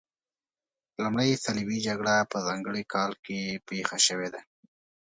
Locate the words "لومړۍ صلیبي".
1.03-1.77